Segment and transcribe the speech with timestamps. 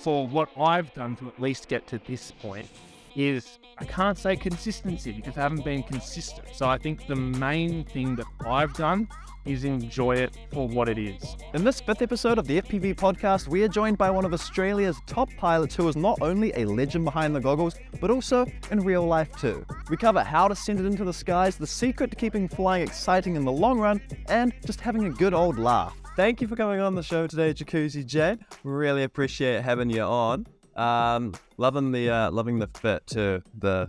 [0.00, 2.66] for what I've done to at least get to this point
[3.14, 6.48] is I can't say consistency because I haven't been consistent.
[6.52, 9.08] So I think the main thing that I've done
[9.46, 11.36] is enjoy it for what it is.
[11.54, 14.98] In this fifth episode of the FPV podcast, we are joined by one of Australia's
[15.06, 19.06] top pilots who is not only a legend behind the goggles, but also in real
[19.06, 19.64] life too.
[19.88, 23.34] We cover how to send it into the skies, the secret to keeping flying exciting
[23.34, 25.99] in the long run, and just having a good old laugh.
[26.16, 28.36] Thank you for coming on the show today, Jacuzzi Jay.
[28.64, 30.46] Really appreciate having you on.
[30.76, 33.88] Um, loving the uh, loving the fit to the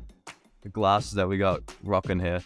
[0.62, 2.42] the glasses that we got rocking here.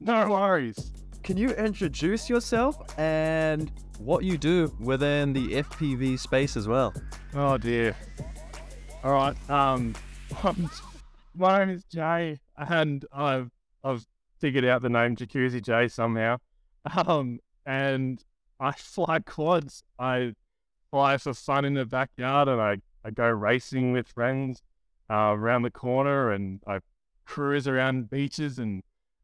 [0.00, 0.92] No worries.
[1.24, 6.94] Can you introduce yourself and what you do within the FPV space as well?
[7.34, 7.96] Oh dear.
[9.02, 9.50] All right.
[9.50, 9.94] Um,
[11.34, 13.50] my name is Jay, and I've
[13.82, 14.06] I've
[14.38, 16.38] figured out the name Jacuzzi Jay somehow.
[17.06, 18.24] Um, and
[18.60, 19.82] I fly quads.
[19.98, 20.34] I
[20.90, 24.62] fly for fun in the backyard, and I I go racing with friends
[25.10, 26.80] uh, around the corner, and I
[27.24, 28.82] cruise around beaches and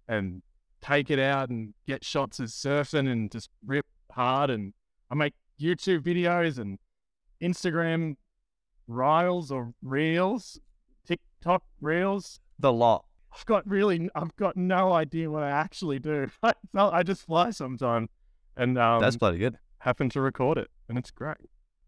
[0.09, 0.43] and
[0.81, 4.51] take it out and get shots of surfing and just rip hard.
[4.51, 4.75] And
[5.11, 6.79] I make YouTube videos and
[7.43, 8.17] Instagram
[8.87, 10.61] reels or reels,
[11.07, 12.41] TikTok reels.
[12.59, 13.07] The lot.
[13.35, 16.29] I've got really, I've got no idea what I actually do.
[16.75, 18.11] I just fly sometimes,
[18.57, 19.59] and um, That's bloody good.
[19.79, 21.37] happen to record it, and it's great.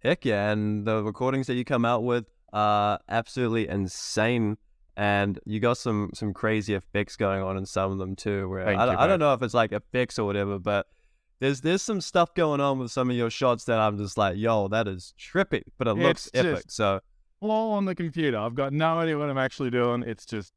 [0.01, 4.57] Heck yeah, and the recordings that you come out with are absolutely insane.
[4.99, 8.49] And you got some some crazy effects going on in some of them too.
[8.49, 10.87] Where Thank I, you, I don't know if it's like effects or whatever, but
[11.39, 14.39] there's there's some stuff going on with some of your shots that I'm just like,
[14.39, 16.65] yo, that is trippy, but it looks epic.
[16.69, 17.01] So
[17.41, 18.39] All on the computer.
[18.39, 20.03] I've got no idea what I'm actually doing.
[20.03, 20.55] It's just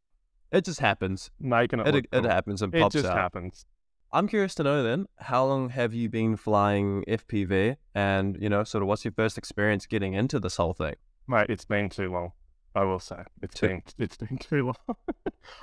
[0.53, 1.29] it just happens.
[1.41, 1.87] making it.
[1.87, 2.23] It it cool.
[2.29, 3.17] happens and It pops just out.
[3.17, 3.65] happens.
[4.11, 8.63] I'm curious to know then, how long have you been flying FPV, and you know,
[8.63, 10.95] sort of what's your first experience getting into this whole thing?
[11.27, 12.31] Mate, it's been too long.
[12.75, 14.95] I will say it's Too- been it's been too long.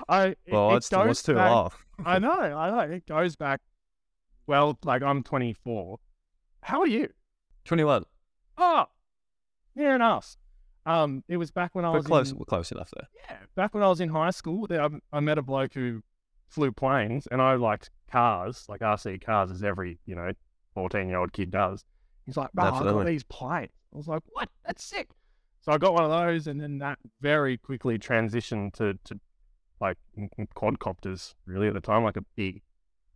[0.09, 1.71] I Well, it what's, what's goes too back- long?
[2.05, 2.93] I know, I know.
[2.95, 3.61] It goes back.
[4.47, 5.99] Well, like I'm 24.
[6.63, 7.09] How are you?
[7.65, 8.05] Twenty one.
[8.59, 8.87] Oh,
[9.75, 10.37] near enough.
[10.85, 13.09] Um, it was back when I was close, in, we're close enough there.
[13.29, 14.67] yeah, back when I was in high school.
[14.71, 16.03] I, I met a bloke who
[16.49, 20.33] flew planes, and I liked cars, like RC cars, as every you know
[20.75, 21.85] 14 year old kid does.
[22.25, 24.49] He's like, "Bro, I got these planes." I was like, "What?
[24.65, 25.09] That's sick."
[25.61, 29.19] So I got one of those, and then that very quickly transitioned to to
[29.81, 29.99] like
[30.55, 31.35] quadcopters.
[31.47, 32.63] Really, at the time, like a big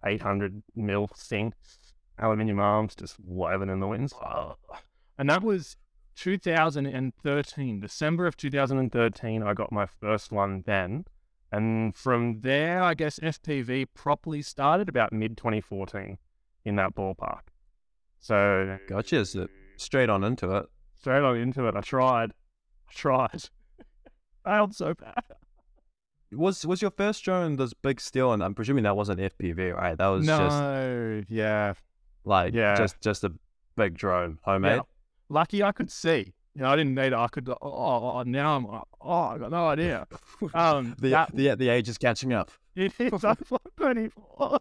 [0.04, 1.54] 800 mil thing,
[2.18, 4.14] aluminium arms, just waving in the winds.
[5.18, 5.76] And that was
[6.16, 9.42] 2013, December of 2013.
[9.42, 11.04] I got my first one then,
[11.52, 16.18] and from there, I guess FPV properly started about mid 2014
[16.64, 17.40] in that ballpark.
[18.18, 19.24] So Gotcha.
[19.24, 20.66] So straight on into it.
[20.98, 21.74] straight on into it.
[21.76, 22.32] I tried.
[22.88, 23.44] I tried.
[24.44, 25.22] Failed so bad.
[26.32, 28.32] Was was your first drone this big steel?
[28.32, 29.98] And I'm presuming that wasn't FPV, right?
[29.98, 31.72] That was just No, yeah.
[32.24, 32.76] like Yeah.
[32.76, 33.32] just just a
[33.76, 34.76] big drone, homemade.
[34.76, 34.82] Yeah.
[35.28, 36.34] Lucky I could see.
[36.54, 37.12] You know, I didn't need it.
[37.14, 37.48] I could.
[37.48, 38.66] Oh, oh, now I'm.
[39.00, 40.06] Oh, I got no idea.
[40.54, 42.50] Um, The, that- the the age is catching up.
[42.76, 43.24] It is.
[43.24, 43.36] I'm
[43.76, 44.60] 24.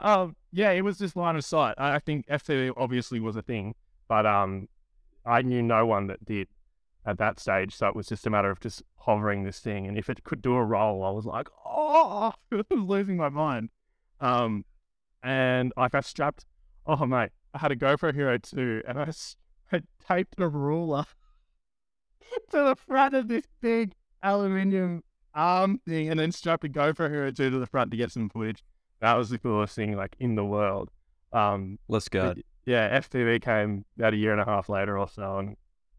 [0.00, 1.74] um, yeah, it was just line of sight.
[1.78, 3.74] I, I think FPV obviously was a thing,
[4.08, 4.68] but um,
[5.26, 6.48] I knew no one that did
[7.06, 7.74] at that stage.
[7.76, 10.40] So it was just a matter of just hovering this thing, and if it could
[10.42, 13.68] do a roll, I was like, oh, I was losing my mind.
[14.20, 14.64] Um,
[15.22, 16.46] and like I strapped.
[16.86, 19.10] Oh mate, I had a GoPro Hero 2, and I,
[19.74, 21.04] I taped a ruler
[22.50, 23.92] to the front of this big
[24.22, 25.02] aluminium
[25.34, 28.28] arm thing and then strapped a GoPro Hero 2 to the front to get some
[28.28, 28.64] footage.
[29.00, 30.90] That was the coolest thing like in the world.
[31.32, 32.28] Um, Let's go.
[32.28, 35.56] but yeah, FPV came about a year and a half later or so, and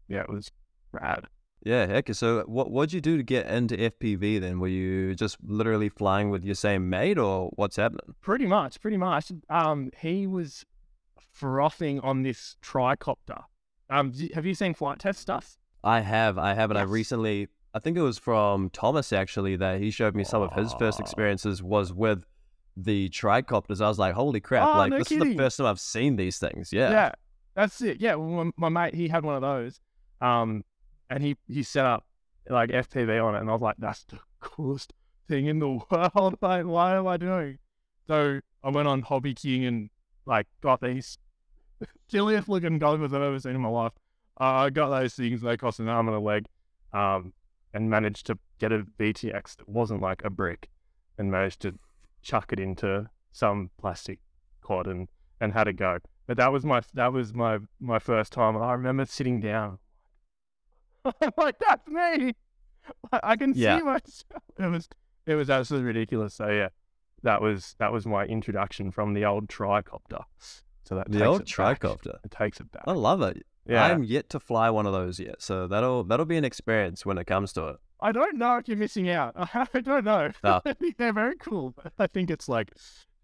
[0.08, 0.50] yeah, it was
[0.92, 1.26] rad.
[1.62, 2.12] Yeah, heck.
[2.14, 4.60] So what what'd you do to get into FPV then?
[4.60, 8.14] Were you just literally flying with your same mate, or what's happening?
[8.20, 9.30] Pretty much, pretty much.
[9.50, 10.64] Um, he was
[11.18, 13.42] frothing on this tricopter.
[13.90, 15.58] Um, have you seen Flite Test stuff?
[15.84, 19.80] I have, I have, and I recently, I think it was from Thomas actually that
[19.80, 22.24] he showed me some of his first experiences was with
[22.76, 23.80] the tricopters.
[23.80, 24.68] I was like, holy crap!
[24.68, 26.72] Oh, like no this is the first time I've seen these things.
[26.72, 26.90] Yeah.
[26.90, 27.12] Yeah,
[27.54, 28.00] that's it.
[28.00, 29.80] Yeah, well, my, my mate he had one of those,
[30.20, 30.64] um,
[31.08, 32.04] and he he set up
[32.48, 34.92] like FPV on it, and I was like, that's the coolest
[35.28, 36.38] thing in the world.
[36.40, 37.58] Like, why am I doing?
[38.06, 39.90] So I went on Hobby King and
[40.26, 41.18] like got these
[42.08, 43.92] silliest looking goggles I've ever seen in my life.
[44.40, 45.40] Uh, I got those things.
[45.40, 46.46] They cost an arm and a leg,
[46.92, 47.32] um,
[47.72, 50.68] and managed to get a VTX that wasn't like a brick,
[51.18, 51.78] and managed to
[52.22, 54.18] chuck it into some plastic
[54.62, 55.08] quad and
[55.40, 55.98] and had a go.
[56.26, 59.78] But that was my that was my my first time, and I remember sitting down.
[61.04, 62.34] I'm like, that's me.
[63.12, 63.78] I, I can Yeah.
[63.78, 64.42] see myself.
[64.58, 64.88] It was
[65.26, 66.34] it was absolutely ridiculous.
[66.34, 66.68] So yeah,
[67.22, 70.24] that was that was my introduction from the old tricopter.
[70.86, 72.16] So that The old tricopter.
[72.24, 72.84] It takes it back.
[72.86, 73.44] I love it.
[73.68, 77.04] yeah, I'm yet to fly one of those yet, so that'll that'll be an experience
[77.04, 77.76] when it comes to it.
[78.00, 79.32] I don't know if you're missing out.
[79.36, 80.30] I don't know.
[80.98, 81.74] They're very cool.
[81.82, 82.70] But I think it's like,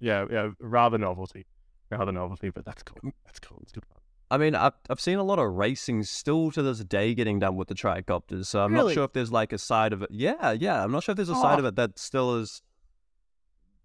[0.01, 1.47] yeah, yeah, rather novelty,
[1.91, 2.51] rather novelty.
[2.51, 3.13] But that's cool.
[3.27, 3.59] That's cool.
[3.63, 3.99] It's good fun.
[4.31, 7.55] I mean, I've, I've seen a lot of racing still to this day getting done
[7.55, 8.87] with the tricopters, so I'm Really?
[8.87, 10.09] not sure if there's like a side of it.
[10.11, 11.59] Yeah, yeah, I'm not sure if there's a side Oh.
[11.61, 12.63] of it that still is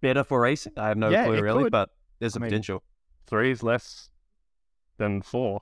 [0.01, 0.71] better for racing.
[0.77, 1.71] I have no Yeah, clue really, could.
[1.73, 1.89] but
[2.19, 2.81] there's a I mean- potential.
[3.27, 4.09] Three is less
[4.97, 5.61] than four.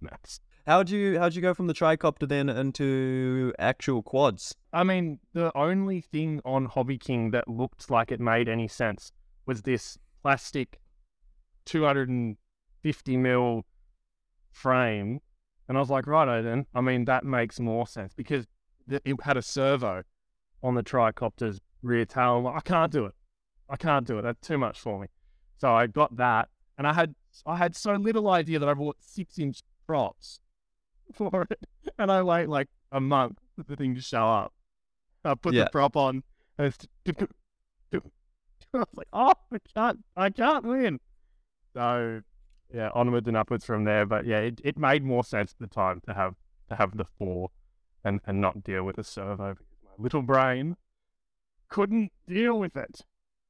[0.00, 0.40] Maths.
[0.66, 4.54] How'd you how'd you go from the tricopter then into actual quads?
[4.72, 9.12] I mean, the only thing on Hobby King that looked like it made any sense
[9.46, 10.80] was this plastic
[11.64, 13.64] 250 mil
[14.50, 15.20] frame.
[15.68, 16.66] And I was like, righto then.
[16.74, 18.46] I mean, that makes more sense because
[18.88, 20.02] th- it had a servo
[20.62, 22.38] on the tricopter's rear tail.
[22.38, 23.14] I'm like, I can't do it.
[23.68, 24.22] I can't do it.
[24.22, 25.06] That's too much for me.
[25.60, 26.48] So I got that.
[26.78, 27.14] And I had
[27.46, 30.40] I had so little idea that I bought six inch props
[31.12, 31.66] for it.
[31.98, 34.52] And I wait like a month for the thing to show up.
[35.24, 35.64] I put Yeah.
[35.64, 36.22] the prop on
[36.58, 36.86] and it's
[38.72, 41.00] I was like, oh, I can't, I can't win.
[41.74, 42.22] So,
[42.72, 44.06] yeah, onwards and upwards from there.
[44.06, 46.34] But yeah, it, it made more sense at the time to have
[46.68, 47.50] to have the four
[48.04, 50.76] and, and not deal with the servo because my little brain
[51.68, 53.00] couldn't deal with it.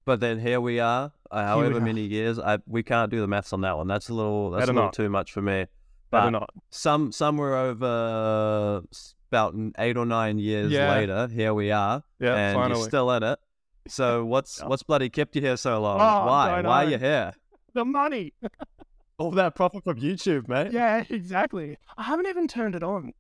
[0.06, 2.38] But then here we are, uh, however many years.
[2.38, 3.86] I we can't do the maths on that one.
[3.86, 4.92] That's a little that's Better a little not.
[4.94, 5.66] too much for me.
[6.10, 6.50] Better But not.
[6.70, 10.92] some somewhere over s- about n- eight or nine years Yeah.
[10.92, 12.80] later, here we are, Yeah, and finally.
[12.80, 13.38] you're still in it.
[13.88, 14.66] So what's Yeah.
[14.66, 16.00] what's bloody kept you here so long?
[16.00, 16.56] Oh, Why?
[16.56, 16.90] don't Why are know.
[16.92, 17.32] you here?
[17.72, 18.34] The money.
[19.18, 20.72] All that profit from YouTube, mate.
[20.72, 21.76] Yeah, exactly.
[21.96, 23.12] I haven't even turned it on.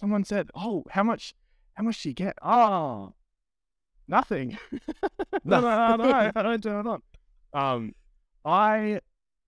[0.00, 1.34] Someone said, "Oh, how much?
[1.74, 3.14] How much do you get?" Oh,
[4.08, 4.58] nothing.
[5.44, 7.02] no, no, no, no, I don't turn it on.
[7.52, 7.94] Um,
[8.44, 9.00] I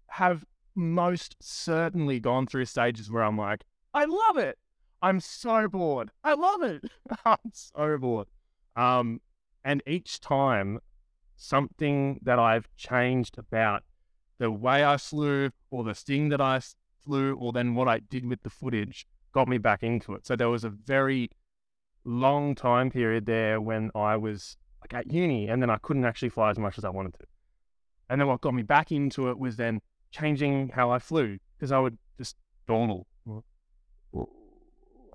[0.09, 0.45] have
[0.75, 3.65] most certainly gone through stages where I'm like,
[3.95, 4.59] I love it.
[5.03, 6.11] I'm so bored.
[6.25, 6.85] I love it.
[7.25, 8.29] I'm so bored.
[8.77, 9.21] Um,
[9.65, 10.81] and each time,
[11.37, 13.83] something that I've changed about
[14.39, 16.61] the way I flew, or the sting that I
[17.05, 20.27] flew, or then what I did with the footage got me back into it.
[20.27, 21.31] So there was a very
[22.05, 26.31] long time period there when I was like at uni, and then I couldn't actually
[26.31, 27.27] fly as much as I wanted to.
[28.11, 29.81] And then what got me back into it was then
[30.11, 32.37] changing how I flew because I would just
[32.69, 33.07] normal.
[33.25, 34.27] And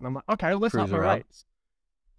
[0.01, 1.45] I'm like, okay, well, let's up Cruise my rates.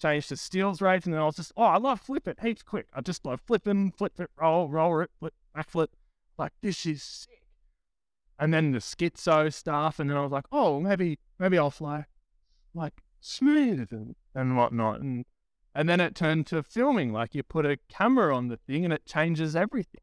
[0.00, 2.62] Change to Steele's rates, and then I was just, oh, I love flip it heaps
[2.62, 2.86] quick.
[2.94, 5.90] I just love flipping, flip it, roll, roll it, flip, back flip.
[6.38, 7.42] Like, this is sick.
[8.38, 12.04] And then the schizo stuff, and then I was like, oh, maybe, maybe I'll fly
[12.76, 15.00] like smooth and, and whatnot.
[15.00, 15.24] And
[15.74, 18.94] and then it turned to filming, like you put a camera on the thing and
[18.94, 20.00] it changes everything.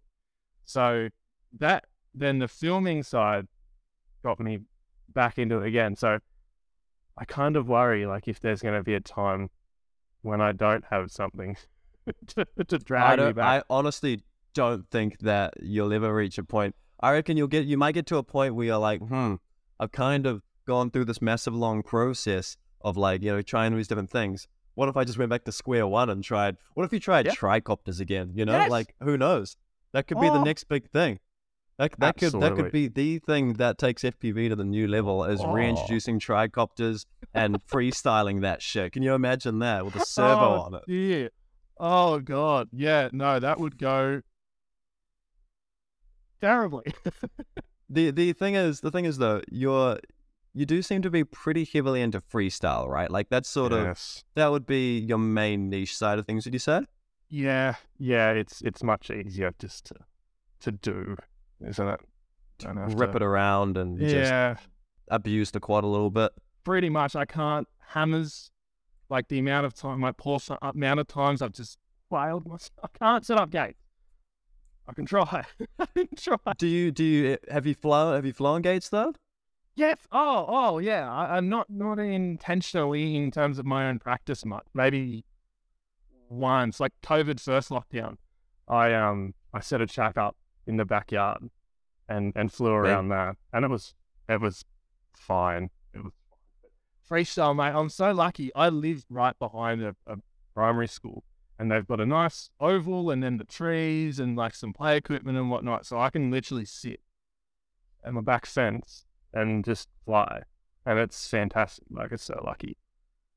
[0.65, 1.09] So
[1.59, 3.47] that then the filming side
[4.23, 4.59] got me
[5.13, 5.95] back into it again.
[5.95, 6.19] So
[7.17, 9.49] I kind of worry like if there's going to be a time
[10.21, 11.57] when I don't have something
[12.27, 13.45] to, to I drag me back.
[13.45, 14.21] I honestly
[14.53, 16.75] don't think that you'll ever reach a point.
[16.99, 17.65] I reckon you'll get.
[17.65, 19.35] You might get to a point where you're like, hmm,
[19.79, 23.77] I've kind of gone through this massive long process of like, you know, trying all
[23.77, 24.47] these different things.
[24.75, 26.57] What if I just went back to square one and tried?
[26.73, 27.33] What if you tried Yeah.
[27.33, 28.31] tricopters again?
[28.33, 28.69] You know, Yes.
[28.69, 29.57] like who knows?
[29.93, 30.43] That could be the Oh.
[30.43, 31.19] next big thing.
[31.77, 35.23] That that could that could be the thing that takes FPV to the new level
[35.23, 35.51] is Oh.
[35.51, 38.91] reintroducing tricopters and freestyling that shit.
[38.93, 40.83] Can you imagine that with a oh, servo oh, on it?
[40.87, 41.29] Dear.
[41.79, 42.69] Oh god.
[42.71, 44.21] Yeah, no, that would go
[46.41, 46.85] terribly.
[47.89, 49.99] The the thing is the thing is though, you're
[50.55, 53.11] you do seem to be pretty heavily into freestyle, right?
[53.11, 53.99] Like that's sort of
[54.33, 56.81] that would be your main niche side of things, would you say?
[57.35, 59.95] Yeah, yeah, it's it's much easier just to
[60.59, 61.15] to do,
[61.67, 61.99] isn't it?
[62.59, 64.57] Don't have Rip to- it around and just Yeah,
[65.07, 66.31] abuse the quad a little bit.
[66.63, 67.15] pretty much.
[67.15, 68.51] I can't hammers
[69.09, 71.79] like the amount of time, my poor amount of times I've just
[72.11, 72.71] failed myself.
[72.83, 73.79] I can't set up gates.
[74.87, 75.43] I can try.
[75.79, 76.37] I can try.
[76.59, 79.13] Do you do you have you flown have you flown gates though?
[79.75, 79.97] Yes.
[80.11, 81.11] Oh, oh, yeah.
[81.11, 84.67] I, I'm not not intentionally in terms of my own practice much.
[84.75, 85.25] Maybe
[86.33, 88.17] once, like COVID first lockdown,
[88.67, 90.35] I um I set a shack up
[90.65, 91.49] in the backyard
[92.09, 93.93] and and flew around that, and it was
[94.27, 94.65] it was
[95.15, 95.69] fine.
[95.93, 96.13] It was
[97.09, 97.77] freestyle, mate.
[97.77, 98.53] I'm so lucky.
[98.55, 100.17] I live right behind a, a
[100.53, 101.23] primary school,
[101.59, 105.37] and they've got a nice oval, and then the trees and like some play equipment
[105.37, 106.99] and whatnot, so I can literally sit
[108.03, 110.43] at my back fence and just fly,
[110.85, 111.85] and it's fantastic.
[111.89, 112.77] Like it's so lucky.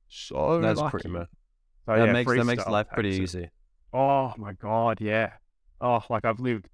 [0.08, 0.90] So That's lucky.
[0.90, 1.28] pretty much.
[1.86, 3.50] So, that yeah, makes that makes life pretty easy.
[3.92, 5.32] Oh my god, yeah.
[5.80, 6.68] Oh, like I've lived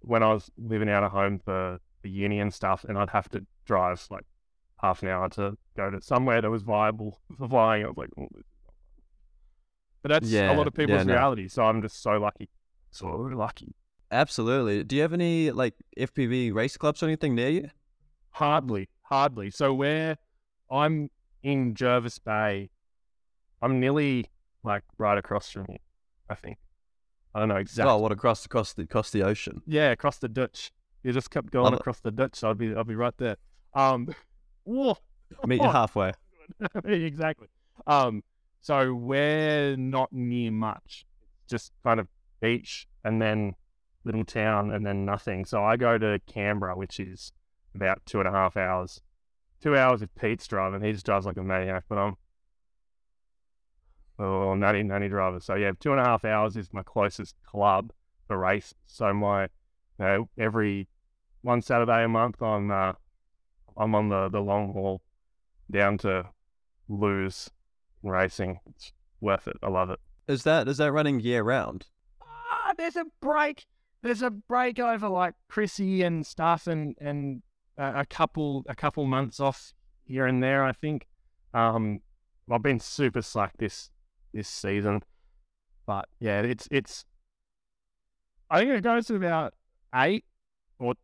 [0.00, 3.28] when I was living out of home for the uni and stuff, and I'd have
[3.30, 4.24] to drive like
[4.80, 7.84] half an hour to go to somewhere that was viable for flying.
[7.84, 9.04] I was like, oh, this is not fun.
[10.02, 11.14] But that's a lot of yeah, people's no.
[11.14, 11.48] reality.
[11.48, 12.48] So I'm just so lucky,
[12.90, 13.74] so lucky.
[14.10, 14.84] Absolutely.
[14.84, 17.70] Do you have any like FPV race clubs or anything near you?
[18.30, 19.50] Hardly, hardly.
[19.50, 20.16] So where
[20.70, 21.10] I'm
[21.42, 22.70] in Jervis Bay,
[23.60, 24.26] I'm nearly
[24.64, 25.78] like right across from you.
[26.28, 26.58] I think.
[27.34, 27.92] I don't know exactly.
[27.92, 29.62] Oh, what across across the across the ocean?
[29.66, 30.72] Yeah, across the ditch.
[31.02, 31.80] You just kept going it.
[31.80, 32.42] across the ditch.
[32.42, 33.36] I'll be, I'll be right there.
[33.74, 34.08] Um,
[34.64, 34.96] whoa,
[35.46, 36.12] Meet you halfway.
[36.84, 37.48] exactly.
[37.86, 38.22] Um,
[38.60, 41.06] so we're not near much.
[41.48, 42.08] Just kind of
[42.40, 43.54] beach and then
[44.04, 45.44] little town and then nothing.
[45.44, 47.32] So I go to Canberra, which is
[47.74, 49.00] about two and a half hours.
[49.62, 50.82] Two hours if Pete's driving.
[50.82, 52.16] He just drives like a maniac, but I'm
[54.18, 55.40] oh nanny nanny driver.
[55.40, 57.92] So yeah, two and a half hours is my closest club
[58.26, 58.74] for race.
[58.86, 59.48] So my you
[59.98, 60.88] know, every
[61.42, 62.92] one Saturday a month I'm uh,
[63.76, 65.02] I'm on the, the long haul
[65.70, 66.26] down to
[66.88, 67.50] lose
[68.02, 68.60] racing.
[68.70, 69.56] It's worth it.
[69.62, 70.00] I love it.
[70.26, 71.86] Is that is that running year round?
[72.22, 73.66] Ah, there's a break.
[74.02, 77.42] There's a break over like Chrissy and stuff, and and
[77.78, 79.72] uh, a couple a couple months off
[80.04, 80.64] here and there.
[80.64, 81.06] I think.
[81.54, 82.00] Um,
[82.50, 83.90] I've been super slack this
[84.32, 85.02] this season,
[85.86, 87.04] but yeah, it's it's.
[88.50, 89.54] I think it goes to about
[89.94, 90.24] eight
[90.78, 90.94] or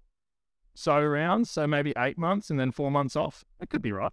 [0.74, 3.44] so rounds, so maybe eight months and then four months off.
[3.60, 4.12] It could be right.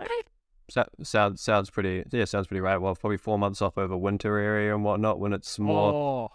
[0.00, 0.26] Eight.
[0.70, 2.04] So, sounds sounds pretty.
[2.10, 2.78] Yeah, sounds pretty right.
[2.78, 5.92] Well, probably four months off over winter area and whatnot when it's more.
[5.92, 6.28] Oh,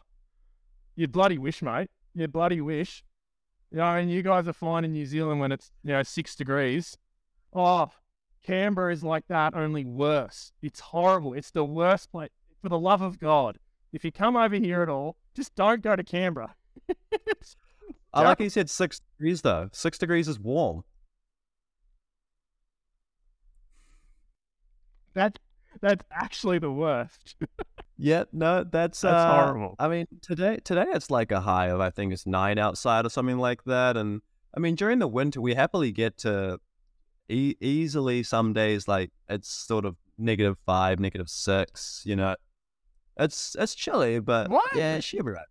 [0.96, 1.90] you bloody wish, mate.
[2.14, 3.04] You bloody wish.
[3.72, 6.36] You know, and you guys are fine in New Zealand when it's you know six
[6.36, 6.98] degrees.
[7.54, 7.90] Oh,
[8.48, 10.54] Canberra is like that, only worse.
[10.62, 11.34] It's horrible.
[11.34, 12.30] It's the worst place.
[12.62, 13.60] For the love of God,
[13.92, 16.56] if you come over here at all, just don't go to Canberra.
[18.13, 19.70] I like how you said six degrees though.
[19.74, 20.84] Six degrees is warm.
[25.13, 25.39] that
[25.82, 27.36] that's actually the worst.
[27.98, 29.75] Yeah, no, that's That's uh, horrible.
[29.80, 33.10] I mean, today today it's like a high of I think it's nine outside or
[33.10, 34.22] something like that, and
[34.56, 36.60] I mean during the winter we happily get to
[37.29, 42.01] e- easily some days like it's sort of negative five, negative six.
[42.05, 42.36] You know,
[43.19, 44.75] it's it's chilly, but What?
[44.75, 45.46] yeah, she'll be right.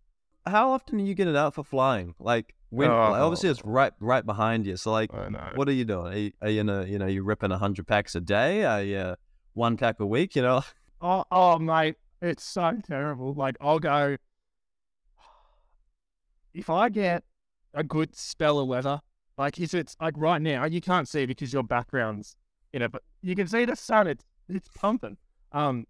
[0.45, 2.15] How often do you get it out for flying?
[2.19, 3.23] Like when like, oh.
[3.25, 3.69] obviously it's Oh.
[3.69, 4.77] right right behind you.
[4.77, 5.11] So like,
[5.55, 6.13] what are you doing?
[6.13, 8.63] Are you, are you in a you know you ripping a hundred packs a day?
[8.65, 9.15] Are you
[9.53, 10.35] one pack a week?
[10.35, 10.61] You know.
[10.99, 11.93] Oh, oh, mate,
[12.23, 13.35] it's so terrible.
[13.35, 14.17] Like, I'll go.
[16.55, 17.23] If I get
[17.73, 19.01] a good spell of weather,
[19.37, 22.35] like if it's like right now, you can't see because your background's
[22.73, 24.07] in it, but you can see the sun.
[24.07, 25.17] It's it's pumping.
[25.51, 25.85] Um,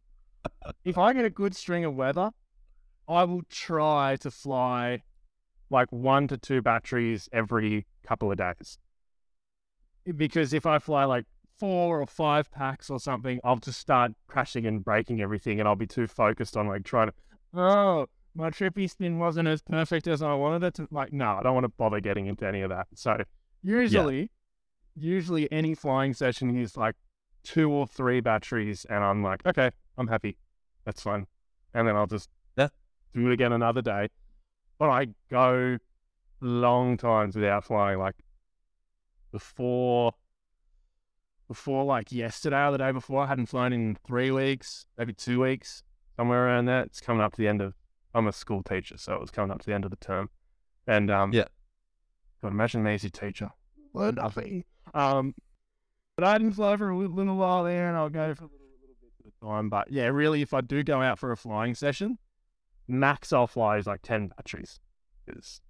[0.83, 2.31] if I get a good string of weather,
[3.07, 5.03] I will try to fly
[5.69, 8.77] like one to two batteries every couple of days.
[10.15, 11.25] Because if I fly like
[11.57, 15.75] four or five packs or something, I'll just start crashing and breaking everything, and I'll
[15.75, 17.13] be too focused on like trying to.
[17.53, 20.87] Oh, my trippy spin wasn't as perfect as I wanted it to.
[20.91, 22.85] Like, no, I don't want to bother getting into any of that.
[22.93, 23.17] So
[23.63, 24.29] usually,
[24.95, 26.95] usually any flying session is like
[27.43, 30.37] two or three batteries, and I'm like, okay, I'm happy,
[30.85, 31.25] that's fine,
[31.73, 32.69] and then I'll just Yeah.
[33.13, 34.09] do it again another day.
[34.77, 35.79] But I go
[36.39, 38.15] long times without flying, like
[39.31, 40.13] before
[41.47, 43.23] before like yesterday or the day before.
[43.23, 45.81] I hadn't flown in three weeks, maybe two weeks,
[46.17, 46.87] somewhere around that.
[46.87, 47.73] It's coming up to the end of.
[48.17, 50.29] I'm a school teacher, so it was coming up to the end of the term,
[50.87, 51.45] and um, Yeah.
[52.41, 53.51] God, imagine me as your teacher.
[53.93, 54.63] Learn nothing.
[54.93, 55.35] Um,
[56.15, 58.67] but I didn't fly for a little while there, and I'll go for a little,
[58.81, 59.69] little bit at a time.
[59.69, 62.17] But yeah, really, if I do go out for a flying session,
[62.87, 64.79] max I'll fly is like ten batteries.
[65.27, 65.61] It's,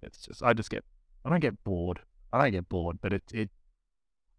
[0.00, 0.84] it's just I just get
[1.24, 2.00] I don't get bored.
[2.32, 3.50] I don't get bored, but it it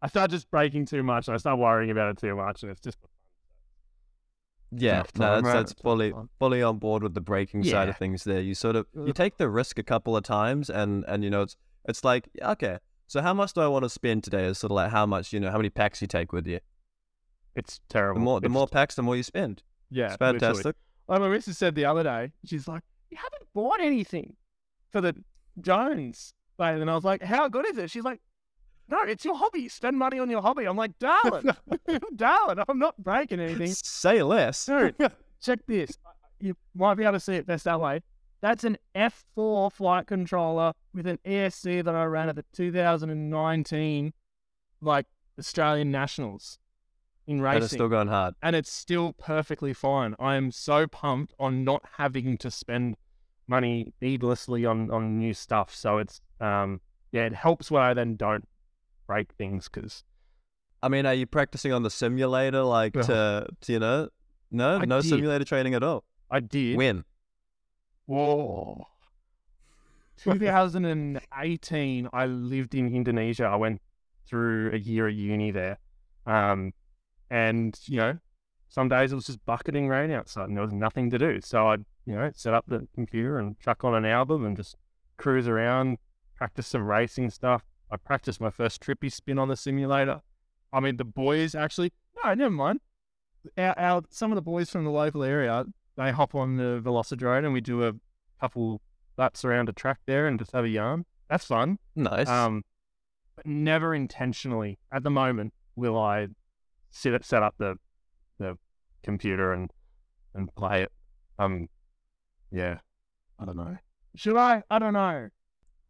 [0.02, 2.72] I start just breaking too much, and I start worrying about it too much, and
[2.72, 2.98] it's just
[4.78, 5.54] Yeah, no, that's, right?
[5.54, 8.24] that's fully fully on board with the braking side of things.
[8.24, 11.30] There, you sort of you take the risk a couple of times, and and you
[11.30, 11.56] know it's
[11.88, 14.46] it's like okay, so how much do I want to spend today?
[14.46, 16.60] Is sort of like how much you know how many packs you take with you.
[17.56, 18.22] it's The terrible.
[18.22, 19.64] more the It's- more packs, the more you spend.
[19.90, 20.40] yeah, It's literally.
[20.40, 20.76] fantastic.
[21.08, 24.36] Like my missus said the other day, she's like, "You haven't bought anything
[24.92, 25.16] for the
[25.62, 28.22] Jones." Like, and I was like, "How good is it?" She's like,
[28.90, 29.68] "No, it's your hobby.
[29.70, 31.50] Spend money on your hobby." I'm like, "Darling,
[32.16, 34.66] darling, I'm not breaking anything." Say less.
[34.66, 34.96] Dude.
[35.42, 35.98] Check this.
[36.40, 38.02] You might be able to see it best that way.
[38.42, 44.14] That's an F4 flight controller with an ESC that I ran at the 2019,
[44.82, 45.06] like
[45.40, 46.60] Australian Nationals.
[47.28, 47.56] in racing.
[47.56, 48.36] And it's still going hard.
[48.44, 50.16] and it's still perfectly fine.
[50.20, 52.98] I am so pumped on not having to spend
[53.48, 55.74] money needlessly on on new stuff.
[55.74, 58.48] So it's um yeah, it helps when I then don't
[59.08, 60.04] break things because
[60.82, 63.06] I mean, are you practicing on the simulator, like Ugh.
[63.06, 64.10] to, to you know?
[64.52, 65.10] No, I no did.
[65.10, 66.04] simulator training at all.
[66.30, 66.78] I did.
[66.78, 67.04] When?
[68.06, 68.86] Whoa.
[70.18, 73.46] 2018, I lived in Indonesia.
[73.46, 73.82] I went
[74.28, 75.80] through a year at uni there.
[76.26, 76.74] Um,
[77.30, 78.20] and, you know,
[78.70, 81.42] some days it was just bucketing rain outside and there was nothing to do.
[81.42, 84.76] So I'd, you know, set up the computer and chuck on an album and just
[85.18, 85.98] cruise around,
[86.36, 87.64] practice some racing stuff.
[87.92, 90.22] I practiced my first trippy spin on the simulator.
[90.74, 92.80] I mean, the boys actually, no, never mind.
[93.58, 95.66] Our, our, some of the boys from the local area,
[95.96, 97.94] they hop on the Velocidrone and we do a
[98.42, 98.82] couple
[99.18, 101.06] laps around a track there and just have a yarn.
[101.30, 101.80] That's fun.
[101.96, 102.28] Nice.
[102.28, 102.64] Um,
[103.36, 106.28] but never intentionally at the moment will I
[106.90, 107.76] sit up, set up the
[108.40, 108.58] the
[109.04, 109.72] computer and
[110.34, 110.92] and play it.
[111.40, 111.68] Um,
[112.52, 112.80] yeah,
[113.40, 113.78] I don't know.
[114.16, 114.64] Should I?
[114.70, 115.30] I don't know.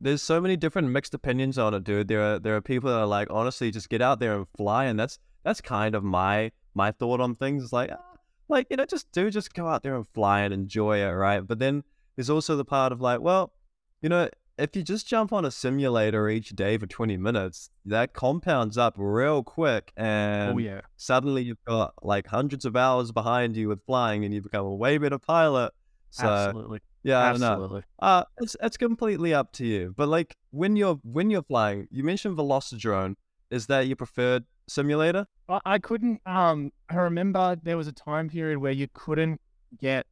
[0.02, 2.08] There's so many different mixed opinions on it, dude.
[2.08, 4.86] There are there are people that are like, honestly, just get out there and fly,
[4.86, 7.64] and that's that's kind of my my thought on things.
[7.64, 10.54] It's like, ah, like you know, just do just go out there and fly and
[10.54, 11.46] enjoy it, right?
[11.46, 11.84] But then
[12.16, 13.54] there's also the part of like, well,
[14.02, 18.14] you know, if you just jump on a simulator each day for 20 minutes, that
[18.14, 23.56] compounds up real quick, and oh yeah, suddenly you've got like hundreds of hours behind
[23.56, 25.74] you with flying, and you become a way better pilot.
[26.10, 27.52] So absolutely, yeah, I don't know.
[27.52, 27.84] absolutely.
[28.00, 29.94] Uh, it's it's completely up to you.
[29.96, 33.16] But like when you're when you're flying, you mentioned Velocidrone.
[33.52, 35.28] Is that your preferred simulator?
[35.48, 36.22] I, I couldn't.
[36.26, 39.40] Um, I remember there was a time period where you couldn't
[39.80, 40.08] get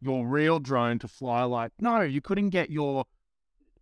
[0.00, 1.72] your real drone to fly like.
[1.78, 3.04] No, you couldn't get your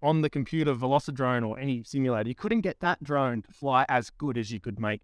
[0.02, 2.28] on the computer Velocidrone or any simulator.
[2.28, 5.02] You couldn't get that drone to fly as good as you could make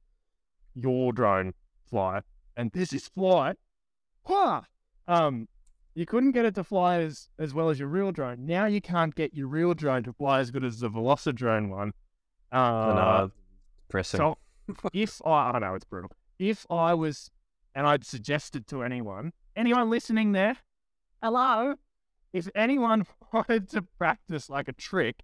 [0.75, 1.55] your drone
[1.89, 2.23] fly.
[2.57, 3.57] And this is flight.
[4.25, 4.63] Huh.
[5.07, 5.49] Um,
[5.95, 8.47] you couldn't get it to fly as as well as your real drone.
[8.47, 11.93] Now you can't get your real drone to fly as good as the Velocidrone one.
[12.53, 13.31] Uh, I know.
[13.89, 14.19] Pressing.
[14.19, 14.39] so
[14.93, 16.11] if I, I know it's brutal.
[16.39, 17.31] If I was,
[17.75, 20.57] and I'd suggested to anyone, anyone listening there,
[21.23, 21.77] hello,
[22.33, 25.23] if anyone wanted to practice like a trick,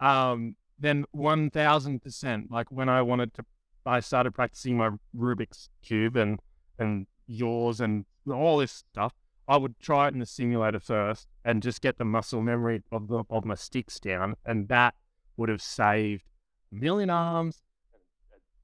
[0.00, 2.50] um, then one thousand percent.
[2.50, 3.44] Like when I wanted to,
[3.86, 6.40] I started practicing my Rubik's cube and
[6.78, 9.12] and yours and all this stuff.
[9.50, 13.08] I would try it in the simulator first and just get the muscle memory of
[13.08, 14.94] the of my sticks down, and that
[15.36, 16.22] would have saved
[16.70, 17.62] a million arms,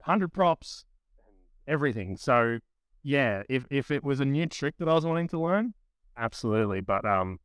[0.03, 0.85] hundred props,
[1.27, 1.35] and
[1.67, 2.17] everything.
[2.17, 2.61] So
[3.03, 5.75] yeah, if if it was a new trick that I was wanting to learn,
[6.17, 6.81] absolutely.
[6.83, 7.41] But um,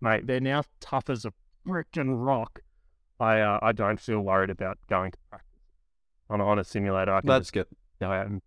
[0.00, 1.32] mate, they're now tough as a
[1.64, 2.60] freaking rock.
[3.20, 5.62] I uh, I don't feel worried about going to practice
[6.28, 7.12] on a- on a simulator.
[7.14, 7.66] I can That's just good.
[8.00, 8.42] go out and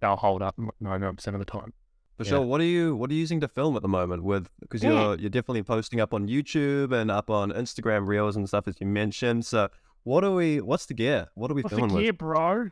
[0.00, 1.72] they'll hold up ninety percent of the time.
[2.18, 2.30] For Yeah.
[2.30, 2.40] sure.
[2.42, 4.22] What are you What are you using to film at the moment?
[4.24, 4.90] With because Yeah.
[4.90, 8.80] you're you're definitely posting up on YouTube and up on Instagram Reels and stuff as
[8.80, 9.46] you mentioned.
[9.46, 9.68] So
[10.02, 10.60] what are we?
[10.60, 11.28] What's the gear?
[11.34, 12.02] What are we What's the filming with?
[12.04, 12.70] gear, bro?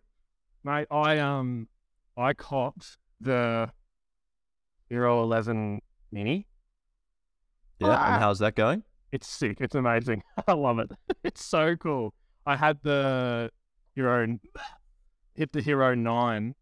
[0.64, 1.68] Mate, I um
[2.16, 3.70] I copped the
[4.88, 5.80] Hero Eleven
[6.12, 6.46] Mini.
[7.78, 7.88] Yeah.
[7.90, 8.14] Ah.
[8.14, 8.82] And how's that going?
[9.12, 9.58] It's sick.
[9.60, 10.22] It's amazing.
[10.48, 10.90] I love it.
[11.24, 12.14] It's so cool.
[12.44, 13.50] I had the
[13.94, 14.38] Hero,
[15.34, 16.54] hit the Hero 9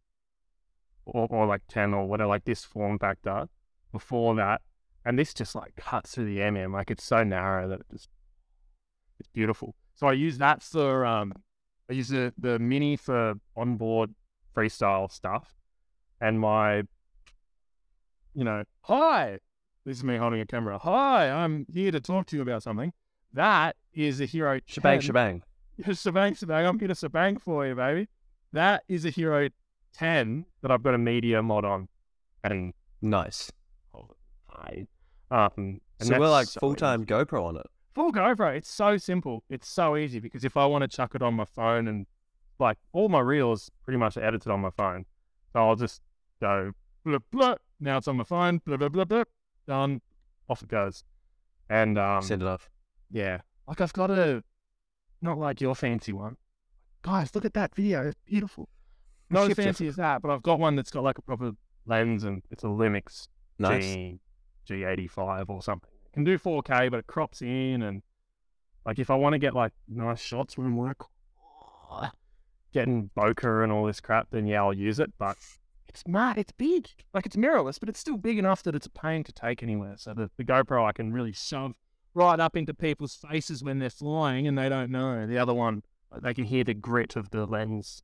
[1.07, 3.49] or, or like 10 or whatever, like this form factor
[3.93, 4.63] before that.
[5.05, 6.73] And this just like cuts through the MM.
[6.73, 8.09] Like it's so narrow that it just,
[9.21, 9.75] it's beautiful.
[9.95, 11.33] So I use that for, um,
[11.91, 14.15] I use the, the Mini for onboard
[14.57, 15.55] freestyle stuff
[16.21, 16.83] and my,
[18.35, 19.39] you know, hi,
[19.85, 20.79] this is me holding a camera.
[20.79, 22.93] Hi, I'm here to talk to you about something.
[23.35, 25.07] That is a Hero Shebang, 10.
[25.07, 25.43] shebang.
[25.95, 26.67] shebang, shebang.
[26.67, 28.09] I'm here to shebang for you, baby.
[28.53, 29.49] That is a Hero
[29.95, 31.89] 10 that I've got a media mod on.
[32.43, 33.51] And Nice.
[34.51, 34.87] I,
[35.31, 37.05] um, and So we're like so full time.
[37.05, 37.67] GoPro on it.
[37.95, 38.57] Full GoPro.
[38.57, 39.43] It's so simple.
[39.49, 42.07] It's so easy because if I want to chuck it on my phone and
[42.59, 45.07] like all my reels pretty much are edited on my phone.
[45.53, 46.01] So I'll just
[46.41, 46.73] go
[47.05, 47.55] blah blah.
[47.81, 48.61] Now it's on my phone.
[48.65, 49.25] Blah blah blah blah.
[49.67, 50.01] Done.
[50.49, 51.05] Off it goes.
[51.71, 52.69] And um, Send it off.
[53.11, 54.43] yeah, like I've got a
[55.23, 56.37] not like your fancy one.
[57.03, 58.07] Guys, look at that video.
[58.09, 58.69] It's beautiful.
[59.35, 61.53] Not as fancy as that, but I've got one that's got like a proper
[61.87, 63.85] lens and it's a Lumix Nice.
[63.85, 64.19] G
[64.69, 65.91] G85 or something.
[66.07, 68.03] It can do 4K, but it crops in and
[68.87, 70.97] like if I want to get like nice shots when I'm like
[72.73, 75.13] getting bokeh and all this crap, then yeah, I'll use it.
[75.19, 75.37] But
[75.89, 76.89] it's mad, it's big.
[77.13, 79.95] Like it's mirrorless, but it's still big enough that it's a pain to take anywhere.
[79.97, 81.73] So the, the GoPro I can really shove
[82.15, 85.27] right up into people's faces when they're flying and they don't know.
[85.27, 85.83] The other one,
[86.23, 88.03] they can hear the grit of the lens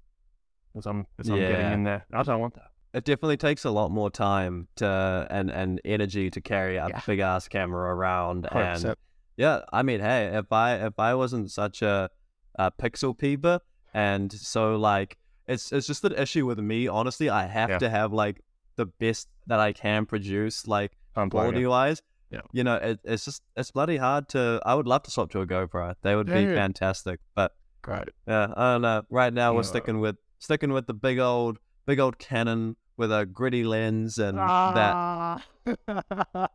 [0.76, 2.06] as I'm as I'm getting in there.
[2.12, 2.68] I don't want that.
[2.92, 7.00] It definitely takes a lot more time to and and energy to carry a Yeah.
[7.06, 8.46] big ass camera around.
[8.50, 8.94] And 100%.
[9.37, 12.11] yeah, I mean, hey, if I if I wasn't such a,
[12.56, 13.61] a pixel peeper,
[13.94, 16.88] and so like it's it's just an issue with me.
[16.88, 17.78] Honestly, I have Yeah.
[17.78, 18.40] to have like
[18.76, 22.02] the best that I can produce, like quality wise.
[22.30, 22.42] Yeah.
[22.52, 24.61] You know, it, it's just it's bloody hard to.
[24.64, 25.94] I would love to swap to a GoPro.
[26.02, 26.54] They would be Dude.
[26.56, 28.09] fantastic, but Great.
[28.26, 29.02] yeah, I don't know.
[29.11, 33.24] Right now we're sticking with sticking with the big old big old Canon with a
[33.24, 34.94] gritty lens and that.
[34.96, 35.42] Ah.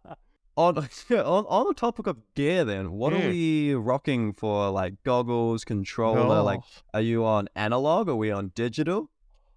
[0.58, 0.78] On,
[1.12, 4.70] on on the topic of gear, then what are we rocking for?
[4.70, 6.42] Like goggles, controller.
[6.42, 6.62] Like,
[6.94, 8.08] are you on analog?
[8.08, 9.10] Are we on digital?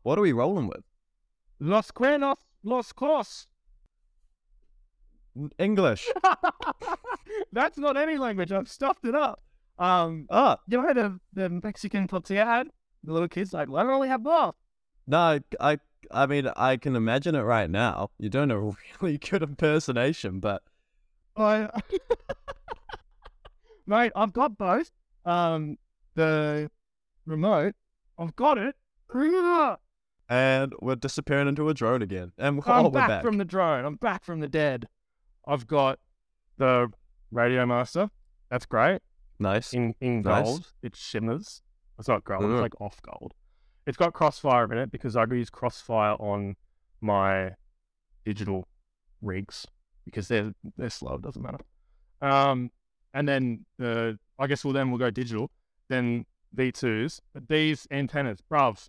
[0.03, 0.83] What are we rolling with?
[1.61, 3.47] Los Cuernos, Los Cos.
[5.61, 6.09] English.
[7.53, 8.51] That's not any language.
[8.51, 9.41] I've stuffed it up.
[9.79, 12.69] Um, ah, you know the the Mexican tortilla ad?
[13.05, 14.55] The little kids like, why don't we have both?
[15.07, 15.79] no, I,
[16.11, 18.11] I mean I can imagine it right now.
[18.19, 18.59] You're doing a
[19.01, 20.63] really good impersonation, but
[21.37, 21.69] I,
[23.87, 24.91] mate, I've got both.
[25.25, 25.77] Um,
[26.15, 26.71] the
[27.27, 27.75] remote,
[28.19, 28.75] I've got it.
[30.29, 32.33] and we're disappearing into a drone again.
[32.39, 33.23] And I'm oh, we're back, back.
[33.23, 33.85] from the drone.
[33.85, 34.89] I'm back from the dead.
[35.47, 35.99] I've got
[36.59, 36.91] the
[37.33, 38.11] RadioMaster.
[38.51, 39.01] That's great.
[39.39, 39.73] nice.
[39.73, 40.45] In in Nice.
[40.45, 41.63] gold, it shimmers.
[41.99, 42.43] It's not gold.
[42.43, 42.53] Mm.
[42.55, 43.35] It's like off gold.
[43.87, 46.57] It's got Crossfire in it because I use Crossfire on
[47.01, 47.53] my
[48.25, 48.69] digital
[49.23, 49.67] rigs
[50.05, 51.15] because they're they're slow.
[51.15, 51.59] It doesn't matter.
[52.21, 52.71] Um,
[53.15, 55.51] and then uh, I guess we'll then we'll go digital.
[55.89, 57.21] Then V2s.
[57.35, 58.89] But these antennas, bruv,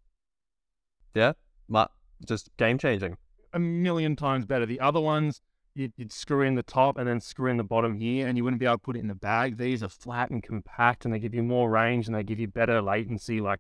[1.16, 1.34] Yeah,
[1.68, 1.88] Ma-
[2.28, 3.18] just game changing.
[3.54, 4.66] a million times better.
[4.66, 5.42] The other ones,
[5.76, 8.44] you'd, you'd screw in the top and then screw in the bottom here, and you
[8.44, 9.58] wouldn't be able to put it in the bag.
[9.58, 12.48] These are flat and compact, and they give you more range and they give you
[12.48, 13.60] better latency, like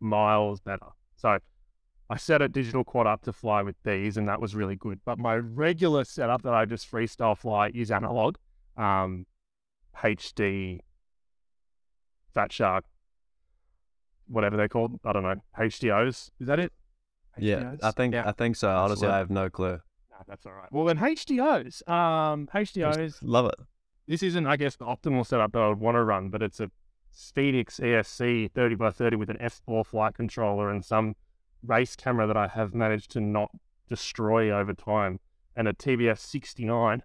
[0.00, 0.86] miles better.
[1.16, 1.38] So
[2.10, 5.00] I set a digital quad up to fly with these, and that was really good.
[5.04, 8.36] But my regular setup that I just freestyle fly is analog,
[8.76, 9.26] um,
[10.02, 10.80] HD,
[12.34, 12.84] Fat Shark,
[14.26, 14.98] whatever they're called.
[15.04, 15.36] I don't know.
[15.58, 16.30] HDOs.
[16.40, 16.72] Is that it?
[17.38, 18.24] Yeah, I think Yeah.
[18.26, 18.68] I think so.
[18.70, 19.80] Honestly, I have no clue.
[20.28, 20.72] That's all right.
[20.72, 21.88] Well, then HDOs.
[21.88, 23.18] Um, HDOs.
[23.22, 23.54] Love it.
[24.06, 26.60] This isn't, I guess, the optimal setup that I would want to run, but it's
[26.60, 26.70] a
[27.14, 31.14] Spedix ESC 30 by 30 with an F4 flight controller and some
[31.64, 33.50] race camera that I have managed to not
[33.88, 35.20] destroy over time,
[35.54, 37.02] and a TBS 69.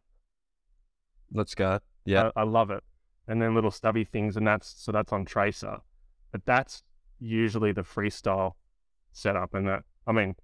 [1.33, 1.79] Let's go.
[2.05, 2.31] Yeah.
[2.35, 2.83] I, I love it.
[3.27, 5.79] And then little stubby things, and that's so that's on Tracer.
[6.31, 6.83] But that's
[7.19, 8.53] usually the freestyle
[9.11, 10.35] setup, and that I mean,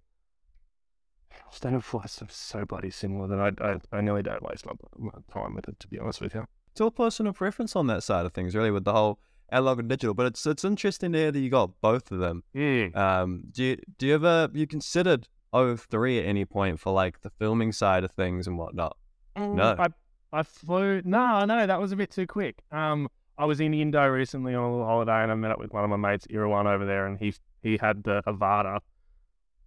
[1.52, 5.12] standard flights are so bloody similar that I I, I nearly don't waste my, my
[5.32, 5.80] time with it.
[5.80, 6.46] To be honest with you.
[6.72, 9.19] It's all personal preference on that side of things, really, with the whole
[9.50, 10.13] analog and digital.
[10.13, 12.43] But it's it's interesting to hear that you got both of them.
[12.54, 12.88] Yeah.
[12.96, 17.30] Um, do you do you ever you considered O3 at any point for like the
[17.30, 18.98] filming side of things and whatnot?
[19.38, 19.76] No.
[19.78, 19.88] I
[20.32, 21.02] I flew.
[21.06, 22.63] No, no, that was a bit too quick.
[22.72, 25.72] Um, I was in Indo recently on a little holiday, and I met up with
[25.72, 28.78] one of my mates, Irwan, over there, and he he had the Avata.
[28.78, 28.82] Is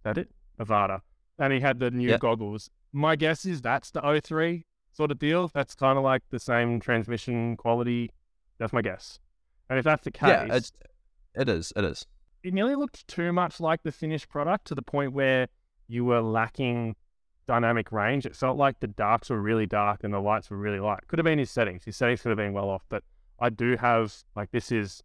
[0.03, 0.29] that it?
[0.59, 1.01] Avata,
[1.39, 2.19] and he had the new Yep.
[2.19, 2.69] goggles.
[2.93, 5.49] My guess is that's the O3 sort of deal.
[5.53, 8.11] That's kind of like the same transmission quality.
[8.57, 9.19] That's my guess.
[9.69, 10.71] And if that's the case, Yeah, it's
[11.35, 11.71] it is.
[11.75, 12.05] It is.
[12.43, 15.47] it nearly looked too much like the finished product to the point where
[15.87, 16.95] you were lacking
[17.45, 18.25] dynamic range.
[18.25, 21.07] It felt like the darks were really dark and the lights were really light.
[21.07, 21.85] Could have been his settings.
[21.85, 23.03] His settings could have been well off, but
[23.39, 25.03] I do have like this is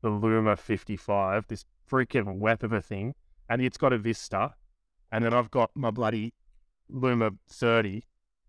[0.00, 3.14] the Luma 55, this freaking web of a thing,
[3.50, 4.54] and it's got a Vista,
[5.12, 6.34] and then I've got my bloody
[6.88, 8.02] Luma 30,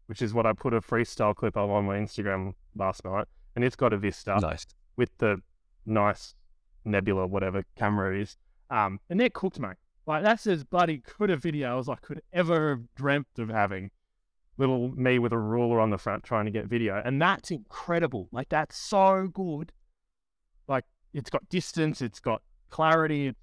[0.08, 3.64] which is what I put a freestyle clip of on my Instagram last night, and
[3.64, 4.66] it's got a Vista Nice.
[4.96, 5.42] with the
[5.86, 6.36] nice
[6.86, 8.38] Nebula, whatever camera it is.
[8.70, 9.76] Um, and they're cooked, mate.
[10.08, 13.92] Like that's as bloody good a video as I could ever have dreamt of having.
[14.58, 18.28] Little me with a ruler on the front trying to get video, and that's incredible.
[18.32, 19.72] Like that's so good.
[20.68, 23.28] Like it's got distance, it's got clarity.
[23.28, 23.40] It's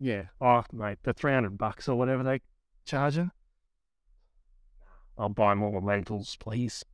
[0.00, 0.24] yeah.
[0.40, 2.40] Oh, mate, the three hundred bucks or whatever they
[2.88, 3.30] charge you.
[5.16, 6.84] I'll buy more lentils, please.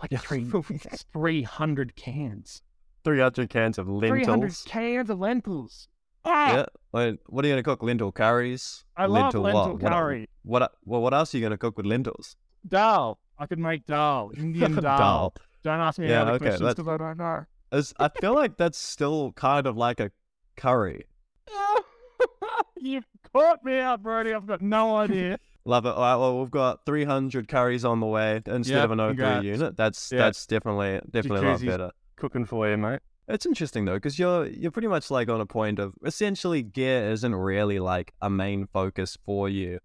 [0.00, 0.18] Like Yeah.
[0.18, 0.50] three,
[1.12, 2.62] three hundred cans.
[3.04, 4.10] 300 cans of lentils.
[4.10, 4.64] 300 lentils.
[4.66, 5.88] cans of lentils.
[6.24, 6.66] Ah, Yeah.
[6.92, 7.82] Wait, what are you gonna cook?
[7.82, 8.84] Lentil curries.
[8.96, 9.82] I love Lentil lentil what?
[9.82, 10.28] What- curry.
[10.42, 10.72] What?
[10.84, 12.36] Well, what else are you gonna cook with lentils?
[12.66, 13.18] Dal.
[13.38, 14.30] I could make dal.
[14.36, 14.82] Indian dal.
[14.98, 15.34] Dal.
[15.62, 17.44] Don't ask me any Yeah, other okay, questions because I don't know.
[17.72, 20.10] Is- I feel like that's still kind of like a
[20.56, 21.04] curry.
[22.80, 24.32] You've caught me out, Brody.
[24.32, 25.38] I've got no idea.
[25.64, 25.90] Love it.
[25.90, 29.08] All right, well, we've got 300 curries on the way instead Yep, of an O3
[29.08, 29.44] congrats.
[29.44, 29.76] unit.
[29.76, 30.18] That's Yeah.
[30.18, 31.90] that's definitely definitely a lot better.
[32.16, 33.00] Cooking for you, mate.
[33.26, 37.10] It's interesting though, because you're you're pretty much like on a point of essentially gear
[37.10, 39.80] isn't really like a main focus for you.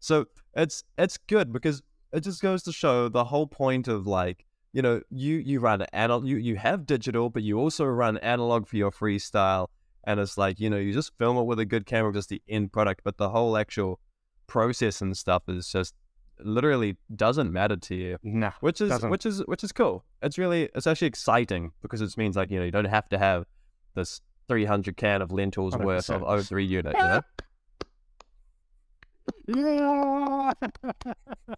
[0.00, 4.44] So it's it's good because it just goes to show the whole point of like
[4.72, 8.66] you know you you run analog you you have digital but you also run analog
[8.66, 9.68] for your freestyle
[10.08, 12.40] and it's like you know you just film it with a good camera just the
[12.48, 14.00] end product but the whole actual
[14.46, 15.94] process and stuff is just
[16.40, 18.52] literally doesn't matter to you Nah.
[18.60, 19.10] which is Doesn't.
[19.10, 22.58] which is which is cool it's really it's actually exciting because it means like you
[22.58, 23.44] know you don't have to have
[23.94, 26.26] this 300 can of lentils worth of 100%.
[26.50, 27.20] o3 unit you know
[29.46, 30.52] Yeah.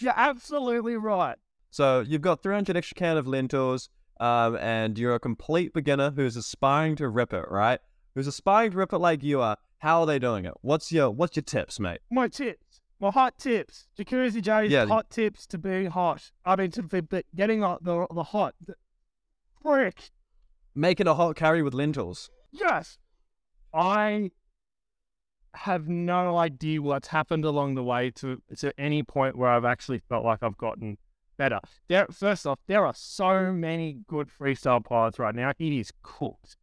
[0.00, 1.36] You're absolutely right.
[1.70, 6.36] So you've got 300 extra can of lentils, um, and you're a complete beginner who's
[6.36, 7.80] aspiring to rip it, right?
[8.14, 9.56] Who's aspiring to rip it like you are.
[9.78, 10.54] How are they doing it?
[10.60, 12.00] What's your What's your tips, mate?
[12.10, 12.80] My tips.
[13.00, 13.86] My hot tips.
[13.96, 14.86] Jacuzzi Jay's Yeah.
[14.86, 16.32] hot tips to being hot.
[16.44, 18.54] I mean, to be- getting the, the, the hot.
[18.66, 18.74] The,
[19.62, 20.10] frick.
[20.74, 22.28] Making a hot curry with lentils.
[22.50, 22.98] Yes.
[23.72, 24.32] I
[25.54, 30.00] have no idea what's happened along the way to to any point where I've actually
[30.08, 30.98] felt like I've gotten
[31.38, 31.60] better.
[31.88, 35.52] There, first off, there are so many good freestyle pilots right now.
[35.58, 36.56] It is cooked.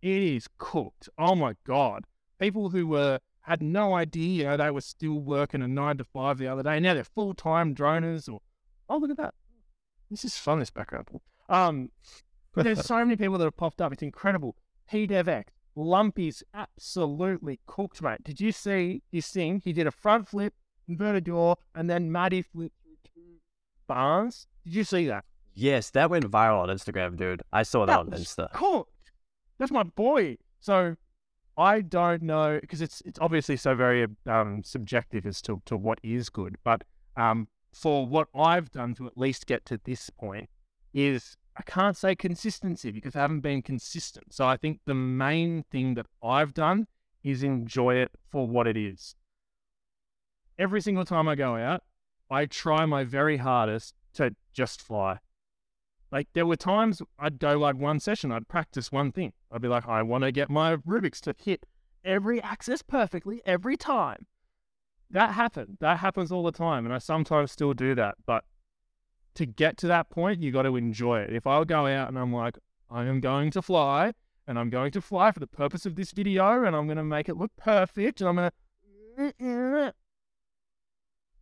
[0.00, 1.08] It is cooked.
[1.18, 2.04] Oh my god!
[2.38, 6.04] People who were had no idea, you know, they were still working a nine to
[6.04, 6.78] five the other day.
[6.78, 8.32] Now they're full time droners.
[8.32, 8.40] Or
[8.88, 9.34] oh, look at that!
[10.10, 10.60] This is fun.
[10.60, 11.08] This background.
[11.48, 11.90] Um,
[12.54, 13.92] there's so many people that have popped up.
[13.92, 14.56] It's incredible.
[14.90, 15.44] PDevX,
[15.74, 18.22] Lumpy's absolutely cooked, mate.
[18.22, 19.62] Did you see his thing?
[19.64, 20.54] He did a front flip,
[20.86, 22.76] inverted door, and then Matty flipped
[23.92, 24.46] bars.
[24.64, 25.24] Did you see that?
[25.54, 27.42] Yes, that went viral on Instagram, dude.
[27.52, 28.50] I saw that, on Insta.
[28.52, 29.12] cooked.
[29.58, 30.38] That's my boy.
[30.60, 30.96] So
[31.58, 35.98] I don't know because it's it's obviously so very um, subjective as to, to what
[36.02, 36.56] is good.
[36.64, 36.84] But
[37.16, 40.48] um, for what I've done to at least get to this point
[40.94, 44.32] is I can't say consistency because I haven't been consistent.
[44.32, 46.86] So I think the main thing that I've done
[47.22, 49.14] is enjoy it for what it is.
[50.58, 51.82] Every single time I go out,
[52.32, 55.18] I try my very hardest to just fly.
[56.10, 59.34] Like there were times I'd go like one session, I'd practice one thing.
[59.50, 61.66] I'd be like, I want to get my Rubik's to hit
[62.02, 64.26] every axis perfectly every time.
[65.10, 65.76] That happened.
[65.80, 68.14] That happens all the time, and I sometimes still do that.
[68.24, 68.44] But
[69.34, 71.34] to get to that point, you got to enjoy it.
[71.34, 72.58] If I go out and I'm like,
[72.90, 74.14] I am going to fly,
[74.46, 77.04] and I'm going to fly for the purpose of this video, and I'm going to
[77.04, 79.94] make it look perfect, and I'm going to,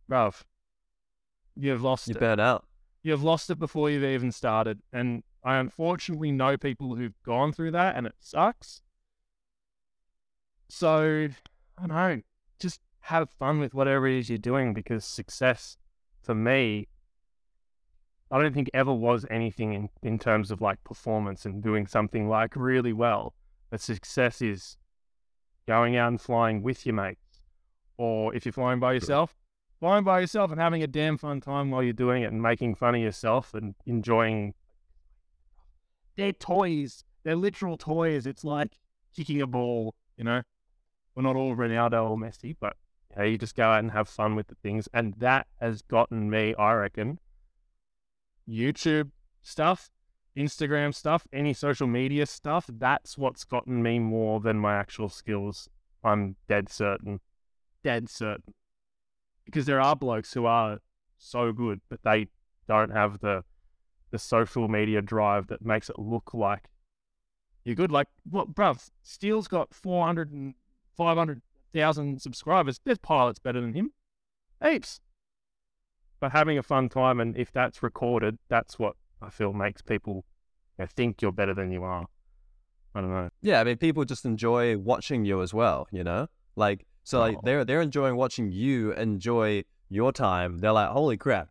[0.09, 0.43] bruv,
[1.55, 2.65] you've lost You it burn out.
[3.03, 4.79] you've lost it before you've even started.
[4.93, 8.81] And I unfortunately know people who've gone through that and it sucks.
[10.69, 11.27] So,
[11.77, 12.21] I don't know,
[12.59, 15.77] just have fun with whatever it is you're doing because success
[16.21, 16.87] for me,
[18.29, 22.29] I don't think ever was anything in, in terms of like performance and doing something
[22.29, 23.33] like really well.
[23.69, 24.77] But success is
[25.67, 27.41] going out and flying with your mates.
[27.97, 29.35] Or if you're flying by yourself,
[29.81, 32.75] flying by yourself and having a damn fun time while you're doing it and making
[32.75, 34.53] fun of yourself and enjoying
[36.15, 37.03] they're toys.
[37.23, 38.27] They're literal toys.
[38.27, 38.77] It's like
[39.15, 40.43] kicking a ball, you know.
[41.15, 42.77] We're not all Ronaldo or Messi, but
[43.09, 44.87] you, know, you just go out and have fun with the things.
[44.93, 47.19] And that has gotten me, I reckon,
[48.47, 49.09] YouTube
[49.41, 49.89] stuff,
[50.37, 55.69] Instagram stuff, any social media stuff, that's what's gotten me more than my actual skills.
[56.03, 57.19] I'm dead certain.
[57.83, 58.53] Dead certain
[59.45, 60.79] because there are blokes who are
[61.17, 62.27] so good, but they
[62.67, 63.43] don't have the
[64.11, 66.69] the social media drive that makes it look like
[67.63, 67.91] you're good.
[67.91, 68.89] Like, what, bruv?
[69.03, 70.55] Steele's got 400 and
[70.97, 72.79] 500,000 subscribers.
[72.83, 73.91] There's pilots better than him.
[74.63, 74.99] Heaps.
[76.19, 80.25] But having a fun time, and if that's recorded, that's what I feel makes people
[80.77, 82.07] you know, think you're better than you are.
[82.93, 83.29] I don't know.
[83.41, 85.87] Yeah, I mean, people just enjoy watching you as well.
[85.91, 87.41] You know, like so, like Oh.
[87.43, 90.59] they're they're enjoying watching you enjoy your time.
[90.59, 91.49] They're like, holy crap,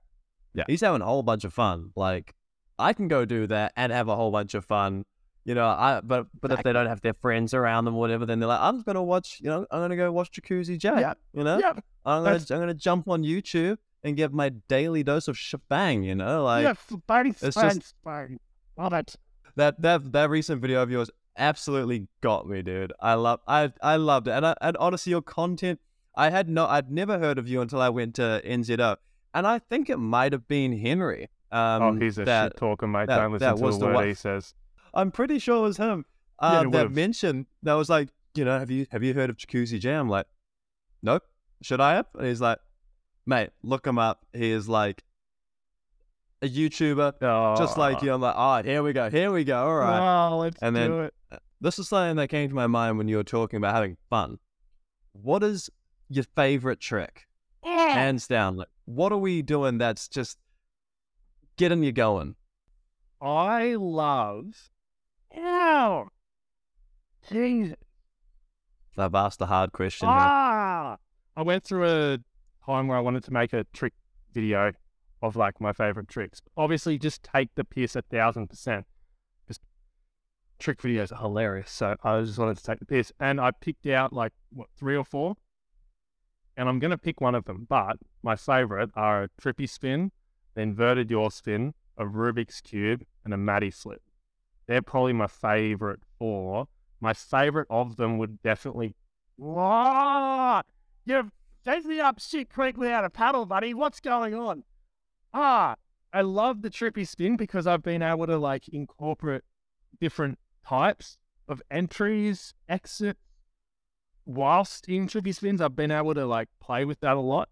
[0.54, 0.64] Yeah.
[0.66, 1.90] he's having a whole bunch of fun.
[1.96, 2.34] Like,
[2.78, 5.04] I can go do that and have a whole bunch of fun.
[5.44, 8.26] You know, I but but if they don't have their friends around them or whatever,
[8.26, 9.38] then they're like, I'm just gonna watch.
[9.40, 11.00] You know, I'm gonna go watch Jacuzzi Jay.
[11.00, 11.14] Yeah.
[11.32, 11.72] You know, Yeah,
[12.04, 16.02] I'm gonna that's- I'm gonna jump on YouTube and get my daily dose of shebang.
[16.04, 16.82] You know, like yeah, it's
[17.56, 18.38] Spain, just- Spain.
[18.76, 19.16] Love it.
[19.56, 22.92] that that that recent video of yours absolutely got me, dude.
[23.00, 25.80] I love I I loved it, and I, and honestly, your content.
[26.16, 28.96] I had no, I'd never heard of you until I went to NZO,
[29.32, 31.28] and I think it might have been Henry.
[31.52, 33.06] Um, oh, he's a that shit talker, mate.
[33.06, 34.54] that- Don't listen that to was a the word one- he says.
[34.92, 36.04] I'm pretty sure it was him.
[36.42, 36.92] Yeah, Uh, it that would've.
[36.94, 39.94] mentioned that was like, you know, have you have you heard of Jacuzzi Jay?
[39.94, 40.26] I'm like,
[41.02, 41.22] nope.
[41.62, 42.06] Should I have?
[42.14, 42.58] And he's like,
[43.26, 44.24] mate, look him up.
[44.32, 45.04] He is like
[46.42, 48.12] a YouTuber, just like you.
[48.12, 50.28] I'm like, all right, here we go, here we go, all right.
[50.28, 51.14] Oh, let's And do then- it.
[51.62, 54.38] This is something that came to my mind when you were talking about having fun.
[55.12, 55.68] What is
[56.08, 57.26] your favorite trick?
[57.62, 58.56] Hands down.
[58.56, 60.38] Like, what are we doing that's just
[61.58, 62.36] getting you going?
[63.20, 64.70] I love.
[65.36, 66.08] Ow!
[67.30, 67.76] Jesus.
[68.96, 70.08] I've asked a hard question.
[70.08, 70.16] here.
[70.18, 70.96] Ah!
[71.36, 72.18] I went through a
[72.64, 73.92] time where I wanted to make a trick
[74.32, 74.72] video
[75.22, 76.40] of like my favorite tricks.
[76.56, 78.86] Obviously, just take the piss a thousand percent.
[79.48, 79.60] Just
[80.58, 81.70] trick videos are hilarious.
[81.70, 84.96] So I just wanted to take the piss, and I picked out like what three
[84.96, 85.36] or four,
[86.56, 87.66] and I'm gonna pick one of them.
[87.68, 90.12] But my favorite are a trippy spin,
[90.54, 94.02] the inverted yaw spin, a Rubik's cube, and a Matty flip.
[94.66, 96.68] They're probably my favorite four.
[97.00, 98.94] My favorite of them would definitely.
[99.36, 100.60] Whoa!
[101.06, 101.30] You've
[101.84, 103.74] me up shit quickly out of paddle, buddy.
[103.74, 104.64] What's going on?
[105.32, 105.76] Ah,
[106.12, 109.42] I love the trippy spin because I've been able to like incorporate
[110.00, 113.20] different types of entries, exits.
[114.26, 117.48] Whilst in trippy spins, I've been able to like play with that a lot.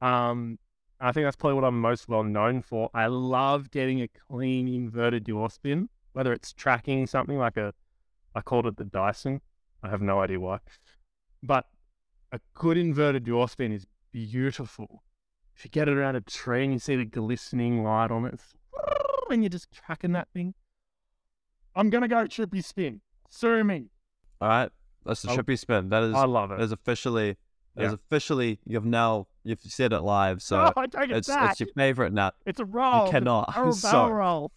[0.00, 0.58] Um,
[1.00, 2.90] I think that's probably what I'm most well known for.
[2.94, 7.74] I love getting a clean inverted yaw spin, whether it's tracking something like a,
[8.34, 9.40] I called it the Dyson.
[9.82, 10.58] I have no idea why,
[11.42, 11.66] but
[12.32, 15.02] a good inverted yaw spin is beautiful.
[15.56, 18.40] If you get it around a tree and you see the glistening light on it,
[19.30, 20.54] and you're just tracking that thing.
[21.74, 23.00] I'm gonna go trippy spin.
[23.30, 23.86] Sue me.
[24.40, 24.70] All right.
[25.04, 25.88] That's the trippy spin.
[25.88, 26.64] That is I love that it.
[26.64, 27.36] is officially
[27.74, 27.94] that is Yeah.
[27.94, 32.12] officially you've now you've said it live, so I take it it's it's your favorite
[32.12, 32.32] now.
[32.44, 33.06] It's a roll.
[33.06, 33.54] You cannot.
[33.74, 34.52] So- barrel roll.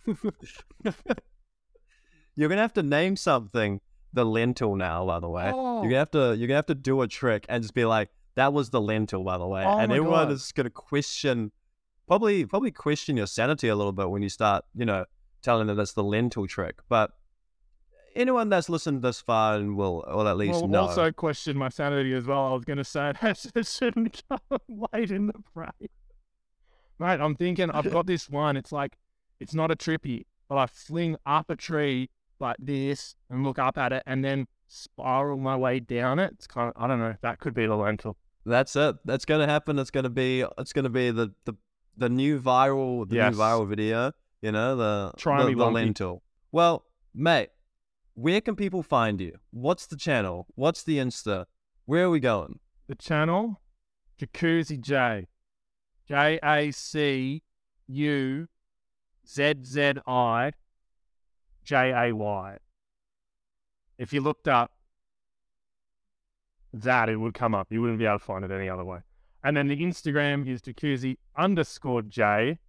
[2.36, 3.82] You're gonna have to name something
[4.14, 5.52] the lentil now, by the way.
[5.54, 5.82] Oh.
[5.82, 8.10] You're gonna have to you're gonna have to do a trick and just be like,
[8.40, 9.64] that was the lentil, by the way.
[9.66, 10.32] Oh and everyone God.
[10.32, 11.52] is gonna question
[12.08, 15.06] probably probably question your sanity a little bit when you start, you know,
[15.42, 16.80] telling them that's the lentil trick.
[16.88, 17.12] But
[18.16, 20.82] anyone that's listened this far and will will at least Well, know.
[20.82, 22.48] also question my sanity as well.
[22.48, 24.60] I was going to say it shouldn't come
[24.94, 25.90] late in the fray.
[26.98, 28.58] Mate, I'm thinking I've got this one.
[28.58, 28.98] It's like,
[29.40, 33.78] it's not a trippy, but I fling up a tree like this and look up
[33.78, 36.34] at it and then spiral my way down it.
[36.34, 38.18] It's kind of, I don't know, that could be the lentil.
[38.50, 38.96] That's it.
[39.06, 39.78] That's gonna happen.
[39.80, 41.54] It's gonna be it's gonna be the the,
[41.98, 43.36] the new viral the Yes.
[43.36, 44.12] new viral video.
[44.42, 46.24] You know the Try the, me, the lentil.
[46.52, 47.50] Well, mate,
[48.16, 49.38] where can people find you?
[49.52, 50.48] What's the channel?
[50.56, 51.46] What's the Insta?
[51.86, 52.60] Where are we going?
[52.88, 53.62] The channel,
[54.20, 55.28] Jacuzzi Jay.
[56.08, 57.44] J A C
[57.88, 58.48] U
[59.28, 60.52] Z Z I
[61.64, 62.58] J A Y.
[64.00, 64.72] If you looked up
[66.74, 67.68] that, it would come up.
[67.70, 69.00] You wouldn't be able to find it any other way.
[69.44, 72.60] And then the Instagram is jacuzzi underscore J.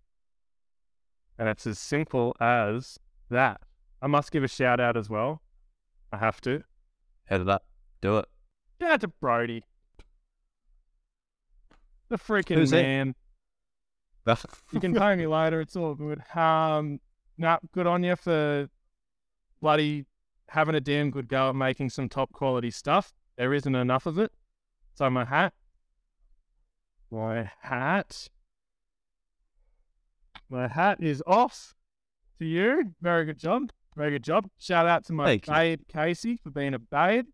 [1.39, 2.99] And it's as simple as
[3.31, 3.61] that.
[4.03, 5.43] I must give a shout out as well.
[6.13, 6.63] I have to.
[7.25, 7.65] Head it up.
[8.01, 8.27] Do it.
[8.81, 9.65] Shout out to Brody.
[12.09, 13.15] The freaking Who's man.
[14.73, 15.61] You can pay me later.
[15.61, 16.23] It's all good.
[16.35, 17.01] Um,
[17.39, 18.69] nah, good on you for
[19.61, 20.07] bloody
[20.49, 23.13] having a damn good go at making some top quality stuff.
[23.37, 24.33] There isn't enough of it.
[24.95, 25.55] So my hat,
[27.11, 28.29] my hat,
[30.49, 31.75] my hat is off
[32.39, 32.95] to you.
[33.01, 33.71] Very good job.
[33.97, 34.49] Very good job.
[34.59, 35.53] Shout out to my Thank you.
[35.53, 37.27] babe Casey for being a babe.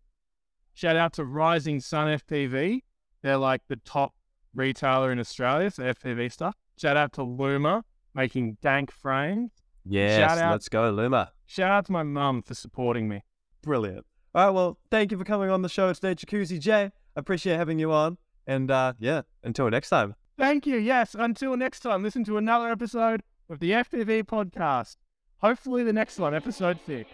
[0.73, 2.81] Shout out to Rising Sun FPV.
[3.23, 4.13] They're like the top
[4.53, 6.55] retailer in Australia for FPV stuff.
[6.77, 7.83] Shout out to Luma
[8.13, 9.51] making dank frames.
[9.85, 10.51] Yes, out.
[10.51, 11.31] let's go, Luma.
[11.45, 13.23] Shout out to my mum for supporting me.
[13.63, 14.05] Brilliant.
[14.37, 16.91] All right, well, thank you for coming on the show today, Jacuzzi Jay.
[17.15, 18.19] Appreciate having you on.
[18.45, 20.13] And uh, yeah, until next time.
[20.37, 20.77] Thank you.
[20.77, 21.15] Yes.
[21.17, 24.97] Until next time, listen to another episode of the FPV podcast.
[25.39, 27.09] Hopefully, the next one, episode six.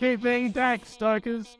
[0.00, 1.58] Keep being dank, stokers.